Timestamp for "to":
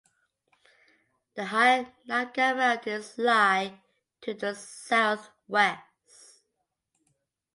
4.21-4.33